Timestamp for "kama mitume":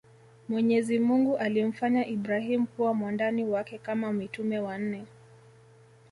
3.77-4.59